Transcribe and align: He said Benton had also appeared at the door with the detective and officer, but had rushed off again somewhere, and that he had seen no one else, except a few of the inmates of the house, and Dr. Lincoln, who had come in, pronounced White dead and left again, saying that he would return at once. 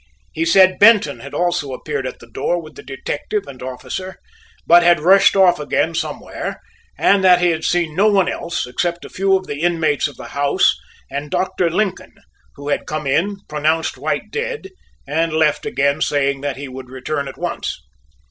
He 0.31 0.45
said 0.45 0.79
Benton 0.79 1.19
had 1.19 1.35
also 1.35 1.73
appeared 1.73 2.07
at 2.07 2.17
the 2.17 2.25
door 2.25 2.59
with 2.59 2.73
the 2.73 2.81
detective 2.81 3.45
and 3.45 3.61
officer, 3.61 4.15
but 4.65 4.81
had 4.81 4.99
rushed 4.99 5.35
off 5.35 5.59
again 5.59 5.93
somewhere, 5.93 6.59
and 6.97 7.23
that 7.23 7.39
he 7.39 7.51
had 7.51 7.63
seen 7.63 7.95
no 7.95 8.07
one 8.07 8.27
else, 8.27 8.65
except 8.65 9.05
a 9.05 9.09
few 9.09 9.37
of 9.37 9.45
the 9.45 9.59
inmates 9.61 10.07
of 10.07 10.17
the 10.17 10.29
house, 10.29 10.75
and 11.11 11.29
Dr. 11.29 11.69
Lincoln, 11.69 12.15
who 12.55 12.69
had 12.69 12.87
come 12.87 13.05
in, 13.05 13.37
pronounced 13.47 13.95
White 13.95 14.31
dead 14.31 14.69
and 15.07 15.33
left 15.33 15.67
again, 15.67 16.01
saying 16.01 16.41
that 16.41 16.57
he 16.57 16.67
would 16.67 16.89
return 16.89 17.27
at 17.27 17.37
once. 17.37 17.79